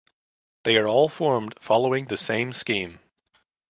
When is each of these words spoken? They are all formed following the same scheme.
They 0.63 0.77
are 0.77 0.87
all 0.87 1.09
formed 1.09 1.53
following 1.59 2.05
the 2.05 2.17
same 2.17 2.53
scheme. 2.53 3.01